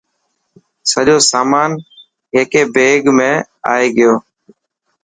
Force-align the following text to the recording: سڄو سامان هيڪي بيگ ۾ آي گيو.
سڄو 0.91 1.17
سامان 1.31 1.69
هيڪي 2.33 2.61
بيگ 2.75 3.01
۾ 3.17 3.31
آي 3.73 3.85
گيو. 3.95 4.13